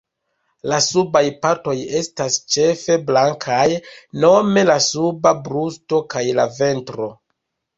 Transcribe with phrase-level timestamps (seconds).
[0.69, 3.67] La subaj partoj estas ĉefe blankaj
[4.25, 7.13] nome la suba brusto kaj la ventro.